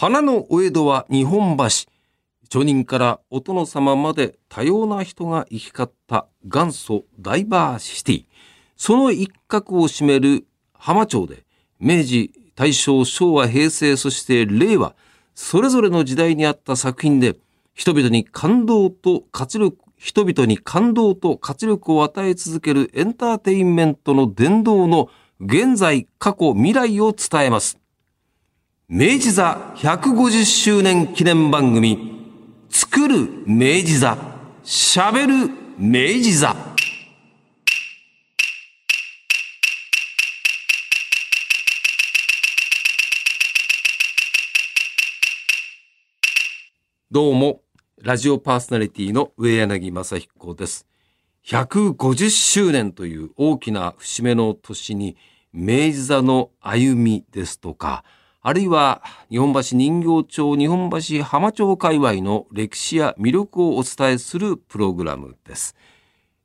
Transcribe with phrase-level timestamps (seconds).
[0.00, 1.64] 花のお江戸は日本橋。
[2.48, 8.24] 町人からお殿様まで多様な人が行き交った元祖ダイバーシティ。
[8.76, 11.42] その一角を占める浜町で、
[11.80, 14.94] 明治、大正、昭和、平成、そして令和、
[15.34, 17.34] それぞれの時代にあった作品で、
[17.74, 25.10] 人々に感動と活力、人々に感動と活力を与え続けるエンターテインメントの殿堂の
[25.40, 27.80] 現在、過去、未来を伝えます。
[28.90, 32.24] 明治座150周年記念番組、
[32.70, 34.16] 作る明治座、
[34.64, 36.56] 喋る明治座。
[47.10, 47.60] どうも、
[48.00, 50.86] ラジオパーソナリティの上柳正彦です。
[51.44, 55.18] 150周年という大きな節目の年に、
[55.52, 58.02] 明治座の歩みですとか、
[58.40, 65.74] あるいは日本橋人形町日本橋浜町界隈の歴史や魅力をお伝えするプログラムです。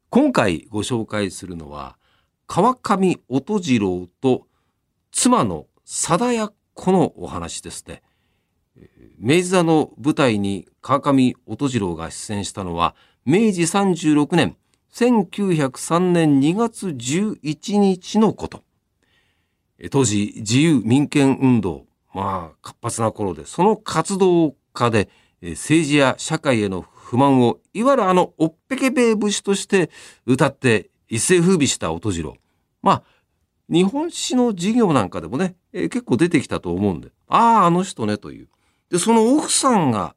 [0.10, 1.98] 今回ご紹介するのは
[2.48, 4.48] 川上音次郎と
[5.12, 8.02] 妻の貞奴のお話ですね。
[9.20, 14.58] 明治座の舞台に川上音次郎が出演したのは明治36年
[14.92, 18.64] 1903年2月11日のこと。
[19.90, 25.10] 当時自由民権運動、まあ活発な頃で、その活動家で
[25.42, 29.90] 政治や社会への不満を、いわゆるあの、おっぺけべ節として
[30.26, 32.36] 歌って一世風靡した音次郎。
[32.82, 33.04] まあ、
[33.70, 38.50] 日本史の授業なんかでもね、えー、結構出てきたと思うんで、ああ、あの人ねという。
[38.90, 40.16] で、その奥さんが、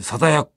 [0.00, 0.50] 貞奴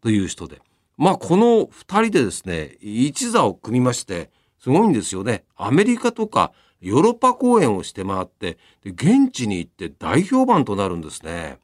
[0.00, 0.60] という人で、
[0.96, 5.44] まあ、この二人でですね、一座を組みまして、すごいんですよね。
[5.56, 11.58] アメリカとかヨーロッパ公演をして回って、現地に行って大評判となるんですね。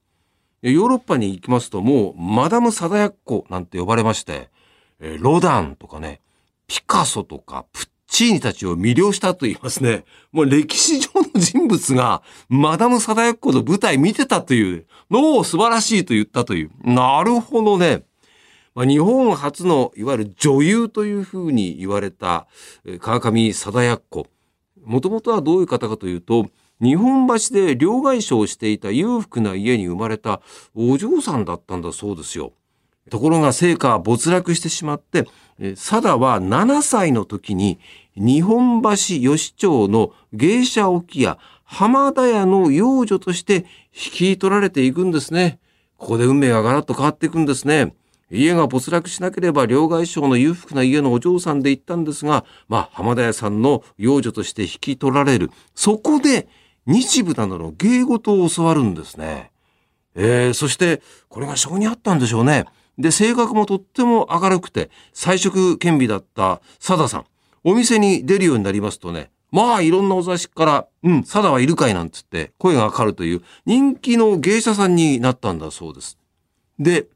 [0.63, 4.49] ヨーロッパに行きますともうマダム貞奴なんて呼ばれまして、
[5.21, 6.21] ロダンとかね、
[6.67, 10.05] ピカソとかプッチーニたちを魅了したと言いますね。
[10.33, 16.71] もう歴史上の人物がマダム貞奴の舞台見てたというのを素晴らしいと言ったという。
[16.83, 18.05] なるほどね。
[18.75, 22.47] ま、日本初のいわゆる女優というふうに言われた
[23.01, 24.27] 川上貞奴。
[24.85, 26.49] もともとはどういう方かというと、
[26.81, 30.41] 日本橋で両替商をしていた裕福な家に生まれた
[30.75, 32.53] お嬢さんだったんだそうですよ。
[33.11, 35.27] ところが成果は没落してしまって、
[35.77, 37.79] 貞は7歳の時に
[38.17, 45.59] 日本橋吉町の芸者置屋浜田屋の養女として引き取られていくんですね。
[45.97, 47.95] ここで運命がガラッと変わっていくんですね。
[48.31, 55.51] 家が没落しなければ両替商の裕福な家のお嬢さんで行ったんですが、まあ、浜田屋さんの養女として引き取られる。
[55.75, 56.49] そこで、
[56.87, 59.51] 日舞などの芸事を教わるんですね。
[60.15, 62.67] えー、そして、これが性にあったんでしょうね。
[62.99, 67.25] で、性格もとっても明るくて、彩色兼備だったサダさん。
[67.65, 76.19] お店に出るようになりますとね、まあ、いろんなお座敷から、うん、サダはいるかいなんつって声がかかるという人気の芸者さんになったんだそうです。
[76.79, 77.07] で、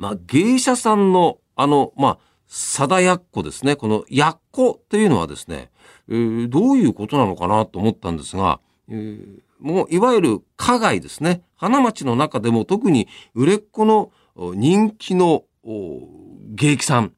[0.00, 3.76] まあ、芸者さんの、あの、まあ、貞奴ですね。
[3.76, 5.70] この奴というのはですね、
[6.08, 11.42] えー、どういうことなのかなと思ったんですが、えー、もう、いわゆる花街ですね。
[11.54, 14.10] 花町の中でも特に売れっ子の
[14.54, 17.12] 人気の芸妓さん。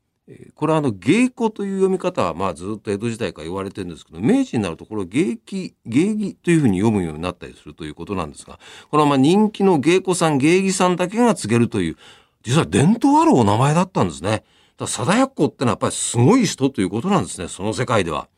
[0.57, 8.59] これはあの、芸妓という読み方は、まあずっと江戸時代から言われてるんですけど、明治になるところ芸妓、芸妓というふうに読むようになったりするということなんですが、
[8.91, 11.97] これはまあ人気の芸妓さん、芸妓さんだけが告げるという、
[12.43, 14.45] 実は伝統あるお名前だったんですね。
[14.77, 18.29] だ貞奴ってのはやっぱりすごい人ということなんですね、その世界では。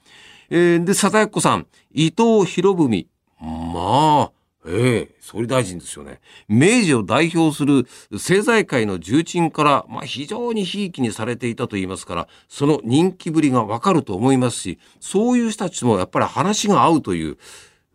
[0.51, 3.07] えー、で、貞奴さん、伊藤博文。
[3.41, 4.33] まあ、
[4.67, 6.21] ええ総理大臣ですよね。
[6.49, 17.37] 明治を代表する政財界の重鎮から、まあ、非常にひいきにされていたと言いますから、その人気ぶりがわかると思いますし、そういう人たちもやっぱり話が合うという、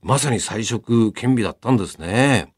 [0.01, 2.53] まさに彩色兼備だったんですね。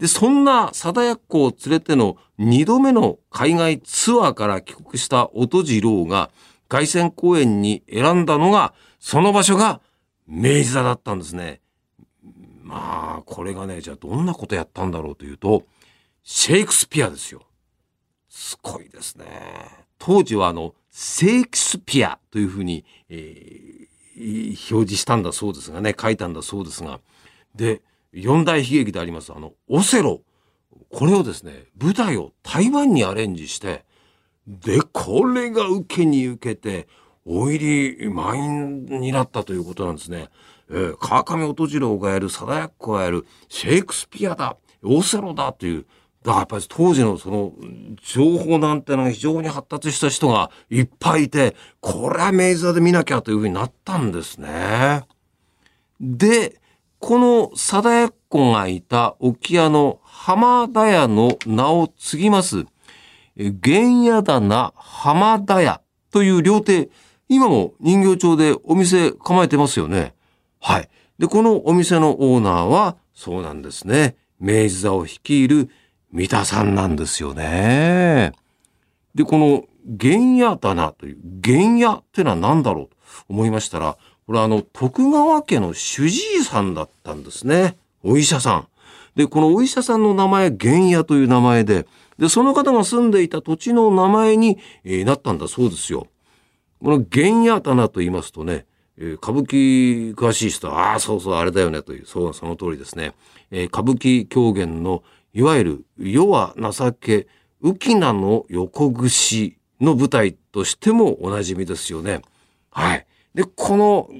[0.00, 6.30] で、そんな貞奴を連れての2度目の海外ツアーから帰国した音次郎が
[6.68, 9.82] 凱旋公演に選んだのが、その場所が
[10.26, 11.60] 明治座だったんですね。
[12.62, 15.64] まあ、これがね、じゃあどんなことやったんだろうというと、
[16.22, 17.42] シェイクスピアですよ。
[18.30, 19.26] すごいですね。
[19.98, 27.00] 当時はあの、セイクスピアというふうに、えー、表示したんだそうですがね、書いたんだそうですが。
[27.54, 30.22] で、四大悲劇であります、あの、オセロ。
[30.90, 33.84] これをですね、舞台を台湾にアレンジして、
[34.46, 36.88] で、これが受けに受けて、
[37.24, 40.28] 大入り満員になったということなんですね。
[40.70, 44.56] えー、川上音次郎がやる、貞奴がやる、シェイクスピアだ。
[44.82, 45.86] オセロだという、
[46.22, 47.52] だからやっぱり当時のその
[48.02, 55.04] 情報なんてのが非常に発達した人がいっぱいいて、これは明治座で見なきゃというふうになったんですね。
[56.00, 56.59] で、
[57.00, 62.66] この貞奴がいた沖屋の浜田屋の名を継ぎます、
[63.36, 65.80] 玄屋棚浜田屋
[66.10, 66.90] という料亭、
[67.28, 70.14] 今も人形町でお店構えてますよね。
[70.60, 70.88] はい。
[71.18, 74.16] で、このお店のオーナーは、そうなんですね。
[74.38, 75.70] 明治座を率いる
[76.12, 78.32] 三田さんなんですよね。
[79.14, 82.96] で、この玄屋棚という、玄屋ってのは何だろうと
[83.28, 83.96] 思いましたら、
[84.30, 87.76] これあの、徳川家の主治医さんだったんですね。
[88.04, 88.68] お医者さん。
[89.16, 91.84] で、このお医者さんの名前、玄屋という名前で、
[92.16, 96.06] で、その方が住んでいた土地の名前に、えーなったんだそうですよ。
[96.80, 98.66] この玄屋棚と言いますとね、
[98.98, 103.14] えー歌舞伎詳しい人は、ああ、そうそう、あれだよねという、そう、その通りですね。
[103.50, 105.02] えー歌舞伎狂言の、
[105.34, 107.26] いわゆる、世は情け、
[107.64, 112.22] 浮名の横串の舞台としてもおなじみですよね。
[112.70, 113.06] はい。
[113.34, 114.10] で、この、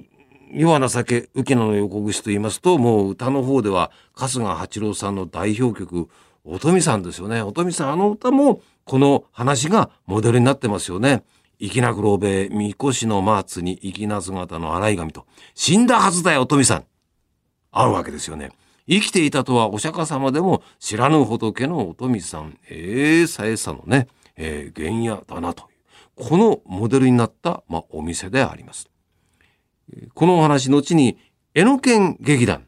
[0.53, 6.09] 世は情け、浮名の横串と言いますと、もう歌の方では、春日八郎さんの代表曲、
[6.45, 7.43] おとみさんですよね。
[7.43, 11.23] おとみさん、あの歌も、この話がモデルになってますよね。
[11.61, 16.85] 粋な黒兵衛、みこしのマーツに粋な姿の洗い髪と、死んだはずだよ、おとみさん。
[17.71, 18.51] あるわけですよね。
[18.89, 25.65] 生きていたとはお釈迦様でも知らぬ仏のおとみさん、ええさえさのね、えー、原野だなと
[26.19, 28.90] いう、このモデルになった、まあ、お店であります。
[30.15, 31.19] このお話、後に、
[31.55, 32.67] 江ノ県劇団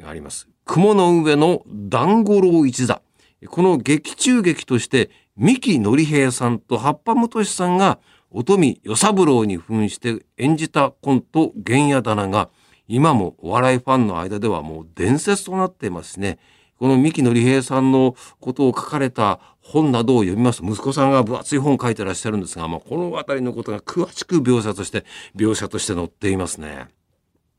[0.00, 0.48] があります。
[0.64, 3.02] 雲の上の団五郎一座。
[3.48, 7.98] この劇中劇として、三木のり平さんと葉っぱむとしさんが、
[8.30, 12.50] 乙女与三郎に扮して演じたコント、原野棚が、
[12.88, 16.38] 今もお笑いファンの間ではもう伝説となっていますね。
[16.78, 25.04] この三木のり平さんのことを書かれた本などを読みますと、息子さんが分厚い本を書いてらっしゃるんですが、まあ、この辺りのことが詳しく描写として、
[25.36, 26.88] 描写として載っていますね。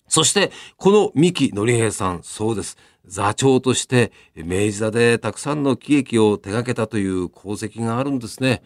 [0.08, 2.78] そして、この三木のり平さん、そうです。
[3.06, 8.62] 座長として、明治座でたくさんの喜劇を手掛けたという功績があるんですね。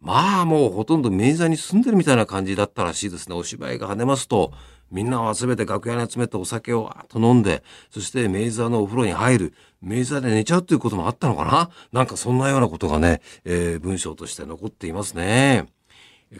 [0.00, 3.34] まあもうほとんど明治座に住んでるみたいな感じだったらしいですね。
[3.34, 4.52] お芝居が跳ねますと、
[4.94, 9.54] みんなを集めて楽屋に集めてお酒をわーっと飲んで、そして明治座のお風呂に入る。
[9.82, 11.70] 明治座で寝ちゃうということもあったのかな？
[11.92, 15.66] なんかそんなようなことがね、えー文章として残っていますね。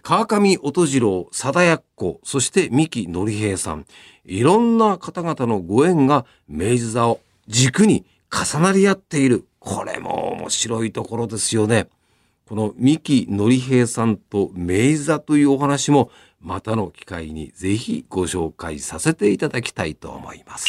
[0.03, 3.87] 川上音次郎、貞奴子、そして三木のり平さん。
[4.25, 9.47] いろんな方々のご縁が明治座を軸に重なり合っている。
[9.59, 11.89] これも面白いところですよね。
[12.47, 16.11] この三木のり平さんと明治座というお話も
[16.44, 20.69] またの機会にぜひご紹介させていただきたいと思います。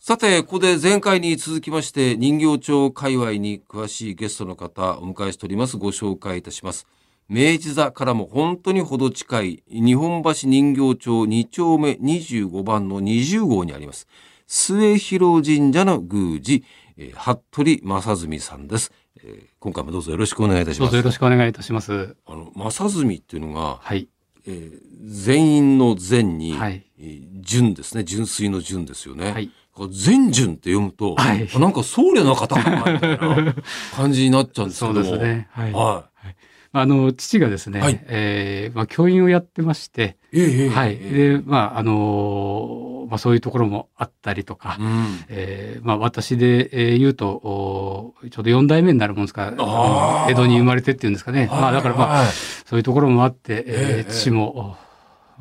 [0.00, 5.76] さて、ここで前回に続きまして人形町界隈に詳しいゲストの方お迎えしております。
[5.76, 6.86] ご紹介いたします。
[7.28, 14.08] 明治座からも本当にほど近い日本橋人形町2丁目25番の20号にあります。
[14.46, 16.64] 末広神社の宮司、
[16.96, 18.92] えー服部正純さんです、
[19.22, 20.86] えー今回もどうぞよろしくお願いいたします。
[20.86, 22.16] どうぞよろしくお願いいたします。
[22.26, 24.08] あの、正純っていうのが、はい。
[24.46, 28.04] えー全員の善に、はいえー純ですね。
[28.04, 29.30] 純粋の純ですよね。
[29.32, 29.50] はい。
[29.72, 33.54] これ全純って読むと、はいあなんか僧侶の方みたいな
[33.94, 35.00] 感じになっちゃうんですけそども。
[35.00, 35.48] うですね。
[35.52, 35.72] はい。
[35.72, 36.08] は
[36.74, 40.40] あの、父がですね、はいえーまあ、教員をやってまして、い。
[40.40, 40.92] ええええはい。
[40.94, 45.06] ええで、まあ、あのーまあ、そういうところもあったりとか、うん。
[45.28, 49.50] えーまあ、私で、えー言うと、おちょうど4代目になるもんですか。
[49.56, 51.48] ら、江戸に生まれてっていうんですかね。
[51.50, 52.26] まあ、だからまあ、はい。
[52.28, 54.76] そういうところもあって、えーええ父も、お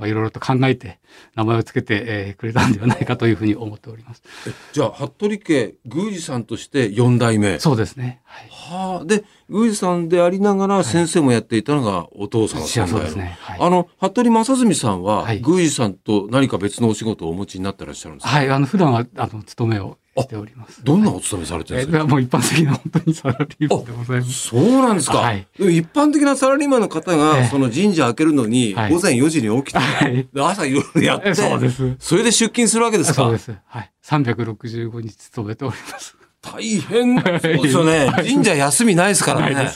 [0.02, 1.00] まあ、いろいろと考えて、
[1.36, 4.24] 名前をつけて、えーくれたんではないかというふうに思っております。
[4.48, 7.60] えじゃあ、服部家、宮司さんとして4代目。
[7.60, 8.22] そうですね。
[8.26, 8.48] はい。
[8.50, 9.06] はあ。
[9.06, 12.98] で、宮司さんでありながら先生もやっていたのがお父様さんだよ。
[12.98, 13.38] そうですね。
[13.42, 13.60] はい。
[13.62, 18.36] あの、服部正純さんは、はい宮司さんと何か別のお仕事をお持ちになってらっしゃるんですか？
[18.36, 20.84] はい、あの、普段は、あの、勤めをしております。
[20.84, 24.34] どんなお勤めされてるえんですか、もう一般的な本当にサラリーマンでございます。
[24.34, 30.28] そうなんですか、はい一般的なサラリーマンの方えが、えその神社開けるのに、はい午前4時に起きて、はい。
[30.34, 31.96] で朝いろいろやって、えそうです。
[32.00, 33.24] それで出勤するわけですか？
[33.24, 33.56] そうです。
[33.66, 33.92] はい。
[34.04, 36.18] 365日勤めております。
[36.42, 38.12] 大変ですよね。
[38.18, 39.70] 神社休みないですからね。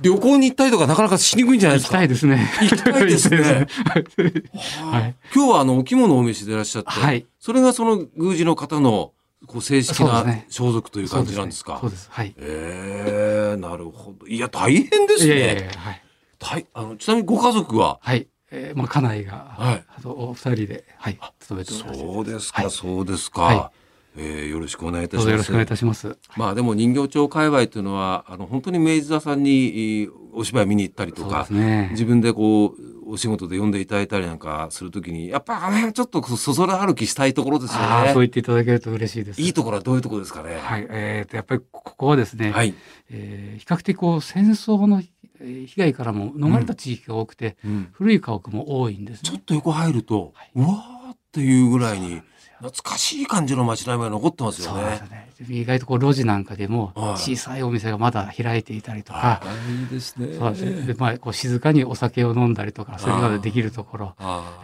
[0.00, 1.98] 旅行に行ったりとかなかなかしにくいんじゃないですか？
[2.00, 2.50] 行きたいですね。
[2.60, 3.66] 行きたいですね
[4.90, 5.14] はい。
[5.34, 7.26] 今日はあの、お着物をお召しでいらっしゃって、はい。
[7.40, 9.12] それがその宮司の方の
[9.46, 11.78] こう正式なそうですね装束という感じなんですか？
[11.80, 12.08] そうです。
[12.10, 12.34] はい。
[12.38, 14.26] ええなるほど。
[14.26, 15.36] いや、大変ですね。
[15.36, 16.02] いやいやいや、はい。
[16.38, 18.26] 大あのちなみにご家族は、はい。
[18.52, 21.98] えーまあ、家内が、はいあとお二人で、はい、勤めております。
[22.00, 23.42] そうですか、はいそうですか。
[23.42, 23.72] は
[24.16, 25.30] えーよろしくお願いいたします。
[25.30, 26.16] よろしくお願いいたします。
[26.36, 31.88] まあでも人形町界隈というのはあの本当に明治座さんにえーお芝居見に行ったりとか、すね。
[31.92, 38.26] 自分でこうお仕事で呼んでいただいたりなんかするときにやっぱあの辺ちょっとそそら歩きしたいところですよああ、そうね。
[38.26, 39.40] 言っていただけると嬉しいです。
[39.40, 40.56] いいところはどういうところですかね？
[40.56, 42.74] はい、えーと、やっぱりここはですね、はい。
[43.08, 45.02] えー比較的こう戦争の
[45.40, 49.30] えー被害からも逃れた地域が多くて、うん古い家屋も多いんですね。
[49.30, 52.20] ちょっと横入ると、はいうわーっていうぐらいに
[52.58, 55.00] 懐かしい感じの街並みが残ってますよね。
[55.10, 55.30] ね。
[55.48, 60.36] 意外とこう路地なんかでもはい小さいお店がまだ開いていたりとか、いいですね。
[60.38, 60.86] そうですね。
[60.86, 64.14] で、まあ、こう静かにお酒を飲んだりとか、そういうのでできるところ、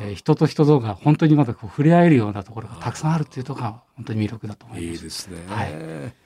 [0.00, 5.00] えー人と人とが本当にまだこう触れ合えるようなところがたくさんあるっていうところが本当に魅力だと思いいます。
[5.00, 5.36] いですね。
[5.48, 6.21] はい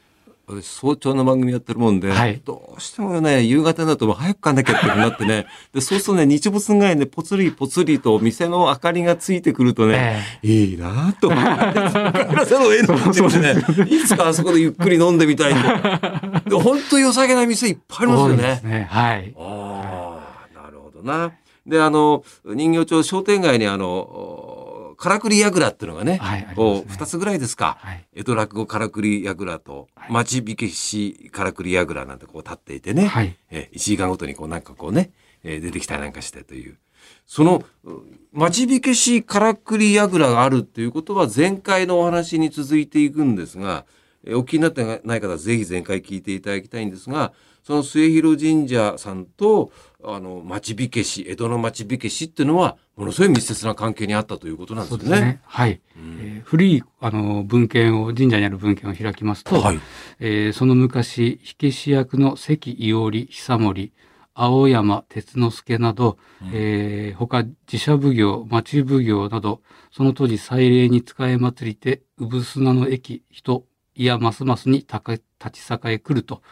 [0.49, 15.59] 私早朝の番組やってるもんで、はいどうしてもね、夕方になると早く帰んなきゃってなってね、 で、そうするとね、日没ぐらいにね、ぽつりぽつりと店の明かりがついてくるとね、えいいなぁと思って、帰らざるを得なくてね、いつかあそこでゆっくり飲んでみたいと。
[16.49, 18.61] で、本当に良さげな店いっぱいありますよね。
[18.63, 18.89] ね。
[18.89, 19.35] はい。
[19.37, 20.19] あ
[20.55, 21.33] あ、なるほどな。
[21.67, 24.56] で、あの、人形町商店街にあの、お
[24.97, 27.77] からくり櫓っていうのがね、はいありますねこう、二つぐらいですか。
[27.81, 28.05] はい。
[28.15, 33.37] 江戸落語からくり櫓とはい町火消しからくり櫓なんてこう立っていてね、はい。
[33.51, 35.11] え1時間ごとにこうなんかこうね、
[35.45, 36.79] えー出てきたりなんかしてという。
[37.27, 37.91] そのう
[38.33, 43.85] 町火消しからくり櫓があるっていうことは前回のお話に続いていくんですが、
[44.25, 49.71] えーお気になってない方はぜひ前回聞いていただきたいんですが、その末広神社さんと
[50.09, 55.05] あの町火消し、江戸の町火消しっていうのはものすごい密接な関係にあったということなんですよね。
[55.05, 55.41] すね。
[55.45, 55.81] はい。
[55.97, 59.81] うんえー古いあの文献を神社にある文献を開きますと、はい。
[60.21, 63.93] えーその昔火消し役の関伊織久森
[64.33, 69.61] 青山哲之助など、うんえー他自社奉行町奉行など
[69.91, 73.65] その当時祭礼に使え祭りて産砂の駅人
[73.97, 75.19] いやますますに立
[75.53, 76.43] ち栄え来ると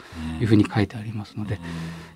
[0.41, 1.61] いうふうに書いてありますので、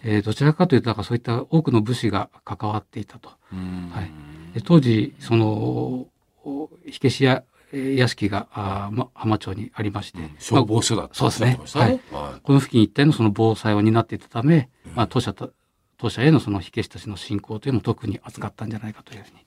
[0.03, 3.31] えーどちらかというとそういった多くの武士が関わっていたと。
[3.53, 3.91] うん。
[3.93, 4.11] はい。
[4.55, 6.07] で当時その
[6.45, 11.59] お火消しやえー屋敷があー、ま、浜町にありまして、消防署だってそうですね。
[11.61, 12.23] おっしゃってましたね。
[12.23, 12.41] はい。
[12.41, 14.95] この付近一帯のその防災を担っていたため、うん。
[14.95, 15.53] まあ、当社と
[15.99, 19.45] 当社へのその火消したちの信仰というのも特に扱ったんじゃないかというふうに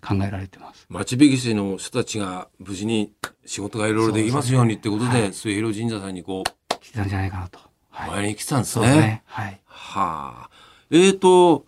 [0.00, 0.86] 考えられてます。
[0.88, 3.12] 町火消しの人たちが無事に
[3.46, 7.58] 仕事がいろいろできますようにってことで、はい末広神社さんにこう、来てたんじゃないかなと。
[7.90, 8.10] はい。
[8.10, 8.88] 前に来てたんですね。
[8.88, 9.22] すね。
[9.26, 9.60] はい。
[9.64, 10.50] はあ。
[10.90, 11.66] えーと、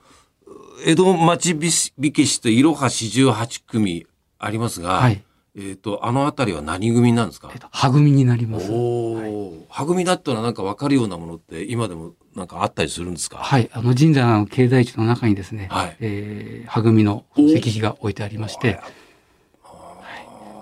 [0.84, 4.06] 江戸町火消しといろは四十八組
[4.38, 5.22] ありますが、はい。
[5.56, 7.50] えーと、あの辺りは何組なんですか？
[7.52, 8.70] えっと、はぐみになります。
[8.70, 13.38] おお、はぐみだったらなんか分かるようなものって今でもなんかあったりするんですか？
[13.38, 13.68] はい。
[13.72, 15.96] あの神社の境内地の中にですね、はい。
[16.00, 18.80] えー、はぐみの石碑が置いてありまして、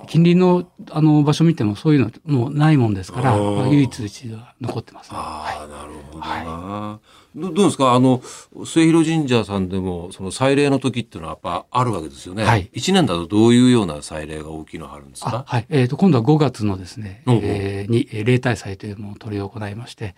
[0.09, 6.99] 近隣のあの場所見てもそういうのもうないもんですから、まあ、唯一うちでは残ってます、ああ、なるほどな。
[7.37, 7.93] どどうですか？
[7.93, 8.23] あの、
[8.65, 12.45] 末広神社さんでも、その祭礼の時っていうのはやっぱあるわけですよね。
[12.45, 15.67] はい一年だとどういうような祭礼が大きいのがあるんですあかはい。
[15.69, 20.15] えっ、と、今度は5月のですね、うんうんえーに、えー例大祭というものを執り行いまして、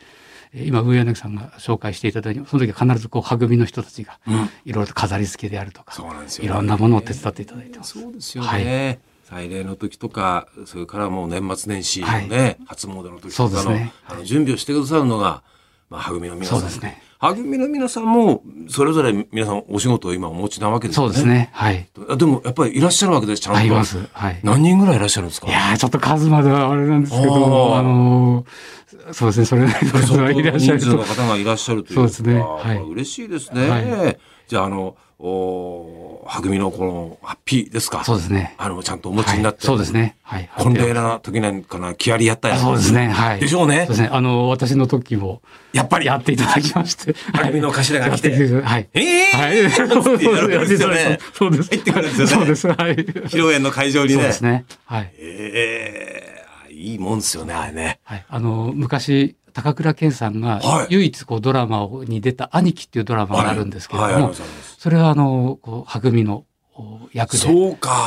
[0.52, 4.34] えー今、上柳さんが紹介していただいたように、その時は必ずこう、はぐみの人たちが、うん。
[4.64, 8.00] いろいろと飾り付けであるとか、そうなんですよ、いろんなものを手伝っていただいてます。
[8.00, 9.00] そうですよね。
[9.30, 15.42] 祭礼の時とか、それからもう年末年始のはいね、初詣の時とかの,、ねあの準備をしてくださるのが、
[15.88, 16.58] まあ、はぐみの皆さん。
[16.60, 17.02] そうですね。
[17.18, 21.14] はぐみの皆さんも、それぞれ皆さんお仕事を今お持ちなわけですよね。
[21.14, 21.32] そうです。
[21.32, 21.50] ね。
[21.52, 21.86] はい。
[22.08, 23.60] あでも、やっぱりいらっしゃるわけです、ちゃんと。
[23.60, 23.98] あります。
[24.12, 24.40] はい。
[24.42, 25.46] 何人ぐらいいらっしゃるんですか？
[25.48, 31.04] いやーちょっと数まではあれなんですけど、あのーそうですね、それなりの数はいらっしゃると人数の。
[31.04, 33.68] 方がいらっしゃるというそうですねはい嬉しいですね。
[33.68, 34.16] は
[34.50, 38.02] じゃあ、あの、おはぐみのこのハッピーですか？
[38.02, 38.56] そうですね。
[38.58, 40.16] あの、ちゃんとお持ちになって、はいそうですね。
[40.22, 40.50] はい。
[40.56, 42.62] 婚礼な時なんかな、気合いやったやつ。
[42.62, 43.10] そうですね。
[43.10, 43.40] はい。
[43.40, 44.08] でしょうねそうですね。
[44.10, 45.40] あの、私の時も、
[45.72, 47.14] やっぱり、やっていただきまして。
[47.32, 48.30] はぐみの頭が来て
[48.60, 48.88] はい。
[48.92, 49.70] ええはい。
[49.70, 51.68] そうですねそうです。
[51.68, 52.66] 入ってくるんですよねそうです。
[52.66, 52.76] はい。
[52.96, 54.14] 披露宴の会場にね。
[54.14, 54.64] そうですね。
[54.84, 55.12] はい。
[55.18, 56.40] ええ
[56.72, 58.00] いいもんですよね、あれね。
[58.04, 58.24] はい。
[58.26, 64.34] あの、昔、高倉健さんがはい唯一こうドラマに出た兄貴っていうドラマがあるんですけれはい、ども。
[64.34, 67.46] それはあの、こう、はのお役で。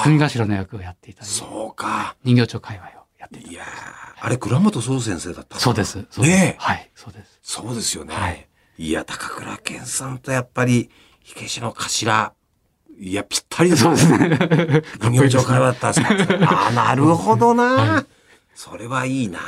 [0.04, 2.16] 組頭の役をやっていたり、そうか。
[2.24, 3.54] 人形町界隈をやっていたり。
[3.54, 3.68] いやー
[4.26, 5.92] あれ、倉本総先生だったのそうです。
[5.92, 6.90] そうですねえはい。
[6.96, 7.40] そうです。
[7.44, 8.16] そうですよね。
[8.16, 8.48] はい
[8.78, 10.90] い、や、高倉健さんとやっぱり、
[11.22, 12.34] 火消しの頭、
[13.00, 14.30] いや、ぴったりですよね。
[14.30, 14.38] ね。
[15.02, 16.46] 人形町会話だったんですか。
[16.46, 18.06] ああ、なるほどな、は
[18.56, 19.40] それはいいな、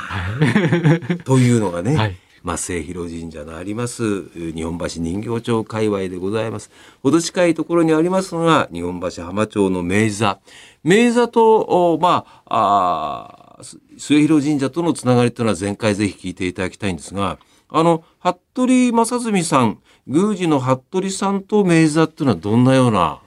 [1.24, 2.16] というのがね、はい。
[2.42, 6.70] まあ、末広神社のあります日本橋人形町界隈でございます。
[7.02, 10.38] ほど近いところにありますのが日本橋浜町の明治座。
[10.84, 13.62] 明治座と、まあ、あ
[13.98, 23.20] 末広神社とのつながりというのは前回ぜひ聞いていただきたいんですが、あの、服部正純さん、宮司の服部さんと明治座っていうのはどんなような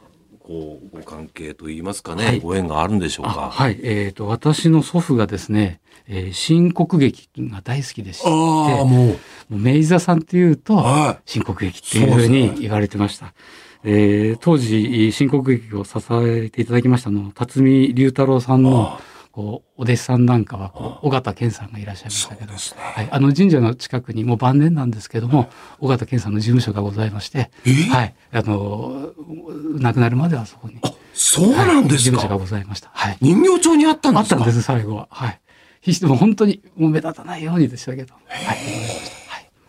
[0.50, 3.52] こうご関係といいますかね、はい、ご縁があるんでしょうか？
[3.52, 8.88] はい、えっ、ー、と私の祖父がですね、えー、新国劇が大好きでして、もう。
[8.88, 9.14] も
[9.52, 13.36] う明治座さんっていうと、はい、新国劇っていうふうに言われてました。
[13.84, 19.00] えー、当時新国劇を支えていただきましたの辰巳龍太郎さんの
[19.40, 27.50] こうお弟子さんなんかはこう尾形健さんがいらっしゃいましたけど、ね、はい、あの神社の近くにもう晩年なんですけども、はい、尾形健さんの事務所がございまして、
[27.90, 29.14] はい、あの
[29.80, 30.82] 亡くなるまではそこに。
[31.14, 32.90] そうなんですか、はい、事務所がございました。
[32.92, 33.18] はい。
[33.22, 34.36] 人形町にあったんですか？
[34.36, 35.08] あったんです、最後は。
[35.10, 35.40] はい。
[35.80, 38.14] 必死でも本当にもう目立たないようにでしたけど。
[38.14, 38.58] はい。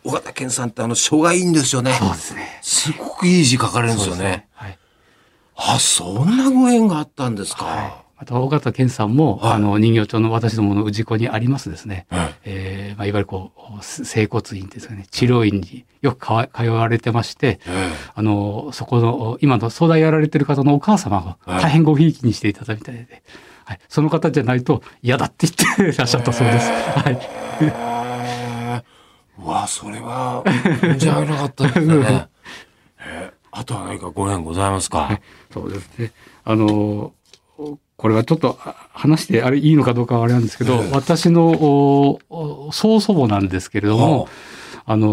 [0.03, 1.93] 尾形健さんってあの書がいいんですよね。
[1.93, 2.59] そうですね。
[2.63, 4.25] すごくいい字書かれるんですよね。
[4.25, 4.79] ねはい。
[5.55, 7.65] あ、そんなご縁があったんですか。
[7.65, 17.77] はいあと、尾形健さんも、はい、あの、人形町の私どもの氏子にありますですね、はい、えー、まあ、いわゆるこう、整骨院ですかね、治療院によく通われてまして、はい、
[18.17, 23.23] あの、そこの、今の相談やられてる方のお母様が大変ごひいきにしていただいたみたいで、
[23.65, 26.71] はい、その方じゃないと嫌だって言ってらっしゃったそうです。
[26.71, 27.19] はい。
[29.43, 30.45] うわ、それは、
[30.83, 32.29] 信じられなかったですね。
[33.53, 35.23] あとは何かご縁ございますか、はい、
[35.53, 36.13] そうですね。
[36.45, 37.13] あの、
[38.01, 38.57] これはちょっと
[38.95, 42.19] 話してあれいいのかどうかはあれなんですけど、私の
[42.73, 44.27] 曽祖母なんですけれども、
[44.87, 45.07] あの、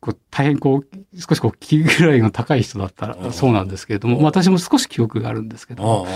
[0.00, 6.06] こう大変こう、少しこう、気ぐらいが高い人だったらそうなんですけれども、私も少し記憶があるんですけど、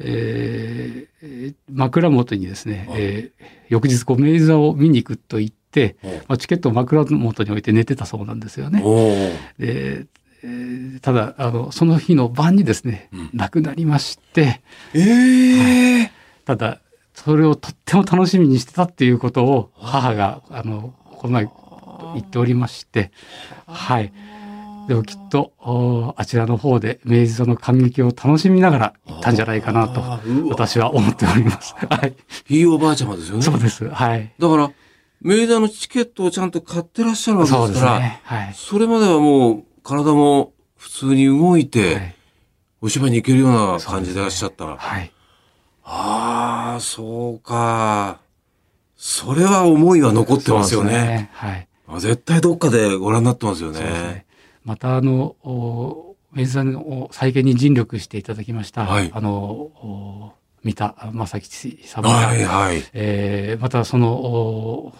[0.00, 8.82] えー、枕元にですね、えー、翌日こう、明治座を見に行くと言って、まあ、チケットを枕元に置いて寝てたそうなんですよね。
[9.60, 10.06] で
[10.42, 14.60] えー、ただあのその日の晩にですね、うん、亡くなりまして、
[14.94, 16.12] えーはい、
[16.44, 16.80] ただ
[17.14, 21.48] それをとっても楽しみにしてたっていうことを母があのこの前
[22.14, 23.10] 言っておりまして
[23.66, 24.12] はい
[24.88, 25.52] でもきっと
[26.16, 30.02] あちらの方で明治座の感激を楽しみながら行ったんじゃないかなと
[30.48, 31.74] 私は思っております。
[31.74, 32.16] はい。
[32.46, 33.42] ひいおばあちゃまですよね。
[33.42, 33.88] そうです。
[33.88, 34.32] はい。
[34.36, 34.72] だから
[35.22, 42.14] 明治座のチケットをちゃんと買ってらっしゃるわけですから、ねはい、それまではもう体も普通に動いて、はい、
[42.82, 44.70] お芝居に行けるような感じでいらっしゃったら。
[44.72, 45.12] ね、はい。
[45.82, 48.20] ああ、そうか。
[48.96, 50.92] それは思いは残ってますよね。
[50.92, 51.68] ねはい。
[51.98, 53.80] 絶対どっかでご覧になってますよね。
[53.80, 54.26] ね
[54.64, 58.84] またあの、お明治座の再建に尽力していただきました。
[58.84, 62.84] はい、あの、三田正吉様はいはい。
[62.92, 64.94] えー、またその、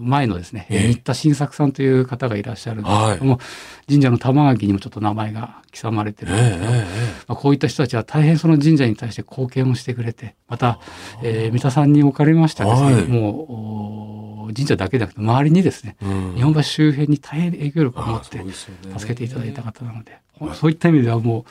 [0.00, 3.40] 前のですね、えー、新田新作さんという方がいらっしゃるんですけども、はい、
[3.88, 6.84] 神社の玉垣にもちょっと名前が刻まれてるんですけど、えー、ま
[7.28, 10.78] あ、こういった人たちは大変その神社に対して貢献をしてくれてまた、
[11.22, 18.38] えー、三田さんにおかれましたですね、はい、もう神社だけでなくて周りにですね、うん、日本橋周辺に大変影響力を持って
[18.98, 21.44] 助けていただいた方なので、ね、そういった意味ではもう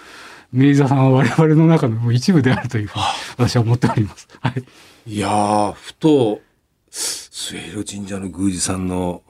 [0.52, 3.04] 明治座さんは我々の中の一部であるというふうに
[3.38, 4.28] 私は思っております。
[4.42, 4.64] はい、
[5.06, 6.42] いやふと
[6.92, 9.22] 末広神社の宮司さんの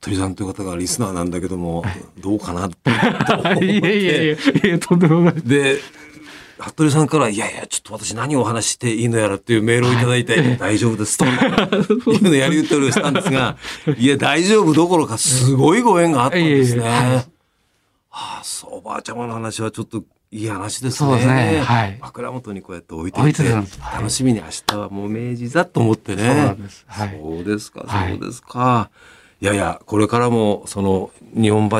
[0.00, 1.84] 服部さんという方がリスナーなんだけども、
[2.18, 2.90] どうかなって。
[2.90, 5.34] いやいやいやいやとんでもない。
[5.44, 5.78] で
[6.58, 11.24] 服部さんから「いやいやちょっと私何をお話していいのやら」っていうメールをいただいて「大丈夫です」 と。
[11.24, 13.56] いうのやり取りをしたんですが
[13.98, 16.82] いや大丈夫どころかすごいご縁があったんですね。
[18.14, 21.10] はあ、そうおばあちゃまの話はちょっといい話ですね。
[21.10, 21.60] そうですね。
[21.60, 21.98] はい。
[22.00, 26.26] 枕元にこうやって置いていて、楽しみに明日はもう明治座と思ってね。
[26.26, 26.84] そうなんです。
[26.88, 28.58] はい、そうですか、そうですか。
[28.58, 28.90] は
[29.42, 31.76] い、いやいや、これからも、その、日本橋、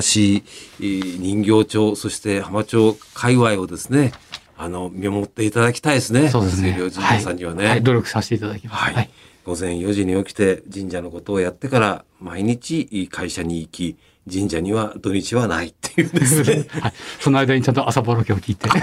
[0.79, 4.13] 人形町、そして浜町界隈をですね、
[4.59, 6.29] あの、見守っていただきたいですね。
[6.29, 6.77] そうですね。
[6.79, 7.83] 神社さんにはね、はい。
[7.83, 8.93] 努力させていただきます。
[8.93, 9.11] はい。
[9.45, 13.97] 午前4時に起きて神社のことをやってから、毎日会社に行き、
[14.31, 16.65] 神社には土日はないっていうですね。
[16.81, 16.93] はい。
[17.19, 18.69] その間にちゃんと朝ボロケを聞いて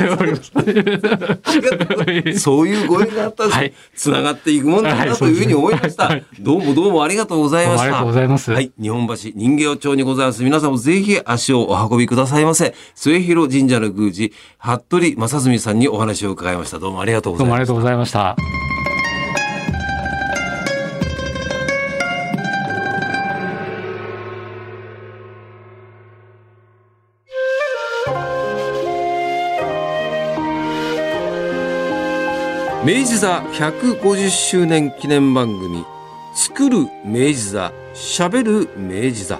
[2.38, 3.58] そういうご縁があったんです。
[3.58, 6.08] はい、つながっていくもんだなというふうに思いました。
[6.08, 7.84] はい、どうもどうもありがとうございました。
[7.84, 8.52] ありがとうございます。
[8.52, 8.74] はい。
[8.80, 10.44] 日本橋人形町にございます。
[10.44, 12.76] 皆さんもぜひ足をお運びくださいませ。
[12.96, 16.80] 末広神社の宮司、服部正純さんにお話を伺いました。
[16.80, 17.74] どうもありがとうございました。
[17.74, 18.36] どうもありがとうございました。
[32.90, 35.86] 明治座150周年記念番組
[36.34, 39.40] 作る明治座、喋る明治座。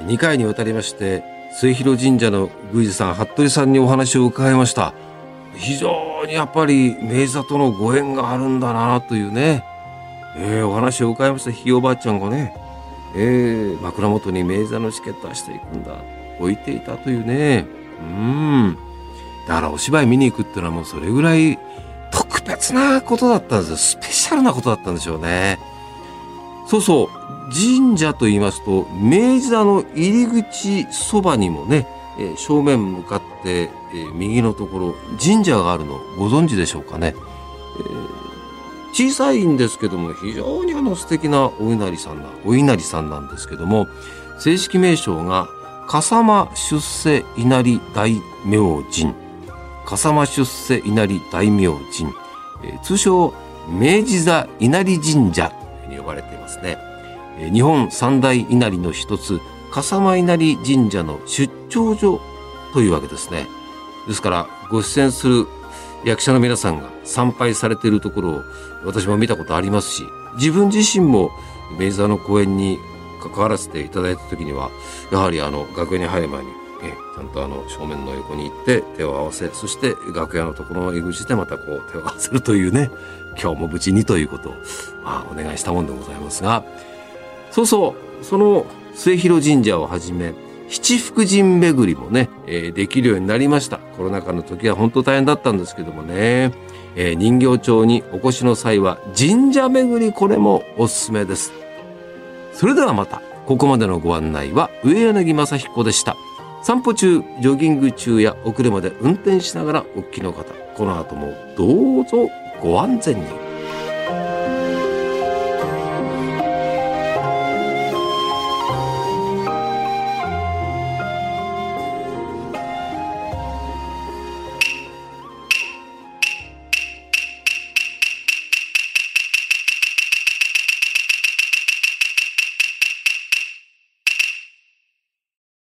[0.00, 1.24] 2回にわたりまして、
[1.58, 4.92] 末広神社の宮司さん、服部さんにお話を伺いました。
[5.54, 9.64] 非常にやっぱり明治座とのご縁があるんだなというね、
[10.36, 12.54] えーお話を伺いましたひいおばあちゃんがね、
[13.16, 15.96] えー枕元に明治座のチケット出していくんだ、
[16.38, 17.64] 置いていたというね、
[18.02, 18.76] うん。
[19.48, 21.58] だからお芝居見に行くっていうのはもうそれぐらい
[22.16, 23.76] 特別なことだったんですよ。
[23.76, 25.58] スペシャルなことだったんでしょうね。
[26.66, 27.08] そうそう。
[27.52, 31.86] 神社と言いますと、明治座の入り口そばにもね、
[32.18, 37.14] え正面向かって、え右のところ、神社があるのご存知でしょうかね。
[37.78, 38.26] えー
[38.96, 43.88] 小さいんですけども、非常にあの素敵なお稲荷さんな、お稲荷さんなんですけども、
[44.38, 45.50] 正式名称が、
[45.86, 48.10] 笠間出世稲荷大
[48.46, 49.25] 明神。
[49.86, 52.12] 笠間出世稲荷大明神。
[52.64, 53.32] えー通称、
[53.68, 56.76] 明治座稲荷神社というふうに呼ばれていますね。
[57.38, 62.20] えー日本三大稲荷の一つ、笠間稲荷神社の出張所
[62.72, 63.46] というわけですね。
[64.08, 65.46] ですから、ご出演する
[66.04, 68.42] 役者の皆さんが参拝されているところを
[68.84, 70.02] 私も見たことありますし、
[70.36, 71.30] 自分自身も
[71.78, 72.78] 明治座の公演に
[73.22, 74.70] 関わらせていただいた時には、
[75.12, 76.48] やはりあの楽屋に入る前に、
[76.82, 82.90] えちゃんとあの正面の横に行って手を合わせ、そして楽屋のところの入り口でまたこう手を合わせるというね、
[83.40, 84.52] 今日も無事にということを、
[85.04, 86.64] まあ、お願いしたもんでございますが、
[87.50, 90.34] そうそう、その末広神社をはじめ、
[90.68, 93.78] 七福神巡りもね、えーできるようになりました。
[93.78, 96.52] コロナ禍の時は本当大変だったんですけどもね、
[96.96, 101.52] えー人形町にお越しの際は神社巡りこれもおすすめです。
[102.52, 106.16] それではまた、ここまでのご案内は上柳正彦でした。
[106.66, 112.28] 散歩中、ジョギング中や遅れまで運転しながらお聞きの方、この後もどうぞ
[112.60, 113.45] ご安全に。